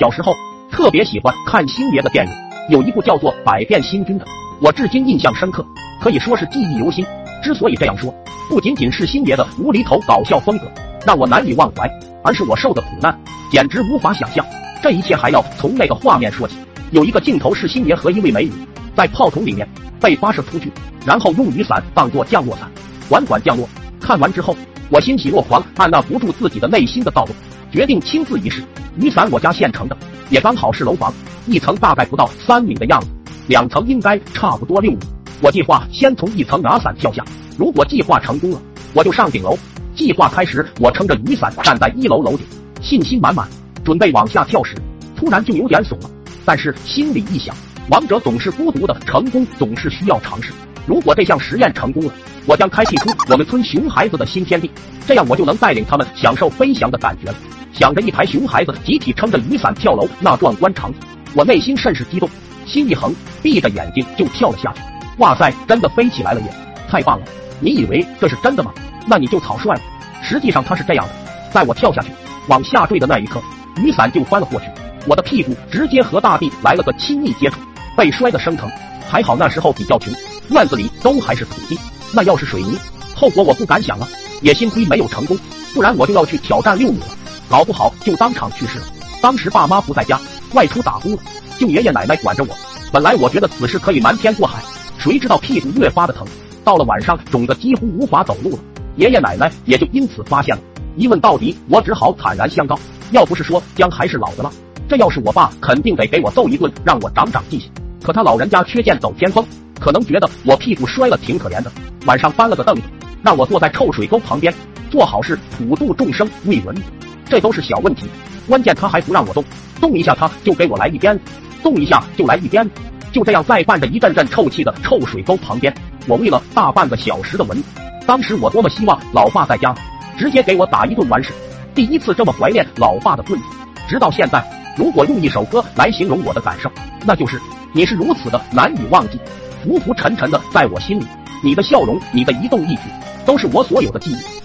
[0.00, 0.34] 小时候
[0.70, 2.32] 特别喜欢看星爷的电影，
[2.70, 4.24] 有一部叫做《百变星君》的，
[4.58, 5.62] 我至今印象深刻，
[6.00, 7.04] 可以说是记忆犹新。
[7.42, 8.10] 之所以这样说，
[8.48, 10.66] 不仅仅是星爷的无厘头搞笑风格
[11.04, 11.86] 让我难以忘怀，
[12.24, 13.14] 而是我受的苦难
[13.52, 14.42] 简直无法想象。
[14.82, 16.56] 这一切还要从那个画面说起。
[16.92, 18.52] 有一个镜头是星爷和一位美女
[18.96, 19.68] 在炮筒里面
[20.00, 20.72] 被发射出去，
[21.04, 22.66] 然后用雨伞当做降落伞，
[23.10, 23.68] 缓缓降落。
[24.00, 24.56] 看完之后，
[24.90, 27.32] 我欣喜若狂，按捺不住自己的内心的躁动，
[27.70, 28.60] 决定亲自一试。
[28.98, 29.96] 雨伞我家现成的，
[30.30, 31.14] 也刚好是楼房，
[31.46, 33.06] 一层大概不到三米的样子，
[33.46, 34.98] 两层应该差不多六米。
[35.40, 37.24] 我计划先从一层拿伞跳下，
[37.56, 38.60] 如果计划成功了，
[38.92, 39.56] 我就上顶楼。
[39.94, 42.44] 计划开始，我撑着雨伞站在一楼楼顶，
[42.82, 43.48] 信心满满，
[43.84, 44.74] 准备往下跳时，
[45.16, 46.10] 突然就有点怂了。
[46.44, 47.54] 但是心里一想，
[47.90, 50.52] 王者总是孤独的，成功总是需要尝试。
[50.86, 52.12] 如果这项实验成功了，
[52.46, 54.70] 我将开辟出我们村熊孩子的新天地，
[55.06, 57.36] 这样我就能带领他们享受飞翔的感觉了。
[57.72, 60.98] 想着一排熊孩子集体撑着雨伞跳楼那壮观场景，
[61.34, 62.28] 我内心甚是激动，
[62.66, 64.80] 心一横，闭着眼睛就跳了下去。
[65.18, 66.46] 哇塞，真的飞起来了耶！
[66.88, 67.26] 太棒了！
[67.60, 68.72] 你以为这是真的吗？
[69.06, 69.80] 那你就草率了。
[70.22, 71.12] 实际上它是这样的，
[71.52, 72.10] 在我跳下去
[72.48, 73.40] 往下坠的那一刻，
[73.76, 74.66] 雨伞就翻了过去。
[75.06, 77.60] 我的屁股直接和大地来了个亲密接触，
[77.96, 78.68] 被摔得生疼。
[79.08, 80.12] 还好那时候比较穷，
[80.50, 81.78] 院子里都还是土地。
[82.12, 82.78] 那要是水泥，
[83.14, 84.08] 后果我不敢想啊。
[84.42, 85.38] 也幸亏没有成功，
[85.74, 87.06] 不然我就要去挑战六米了，
[87.48, 88.86] 搞不好就当场去世了。
[89.20, 90.18] 当时爸妈不在家，
[90.54, 91.18] 外出打工了，
[91.58, 92.56] 就爷爷奶奶管着我。
[92.90, 94.62] 本来我觉得此事可以瞒天过海，
[94.96, 96.26] 谁知道屁股越发的疼，
[96.64, 98.58] 到了晚上肿得几乎无法走路了。
[98.96, 100.62] 爷爷奶奶也就因此发现了。
[100.96, 102.78] 一问到底，我只好坦然相告。
[103.12, 104.50] 要不是说姜还是老的辣。
[104.88, 107.70] 这要是我爸，肯定得给我揍一顿，让我长长记性。
[108.02, 109.44] 可他老人家缺剑走偏锋，
[109.80, 111.72] 可能觉得我屁股摔了挺可怜的，
[112.04, 112.82] 晚上搬了个凳子，
[113.22, 114.52] 让我坐在臭水沟旁边，
[114.90, 116.82] 做好事普度众生为伦理。
[117.28, 118.06] 这都是小问题，
[118.46, 119.42] 关键他还不让我动，
[119.80, 121.22] 动一下他就给我来一鞭子，
[121.62, 122.72] 动一下就来一鞭子。
[123.10, 125.74] 就这样，在伴着一阵阵臭气的臭水沟旁边，
[126.06, 127.64] 我喂了大半个小时的蚊子。
[128.06, 129.74] 当时我多么希望老爸在家，
[130.18, 131.32] 直接给我打一顿完事。
[131.74, 133.46] 第一次这么怀念老爸的棍子，
[133.88, 134.44] 直到现在。
[134.76, 136.70] 如果用一首歌来形容我的感受，
[137.04, 137.40] 那就是
[137.72, 139.18] 你是如此的难以忘记，
[139.64, 141.06] 浮浮沉沉的在我心里。
[141.42, 142.82] 你的笑容，你的一动一举，
[143.24, 144.39] 都是我所有的记忆。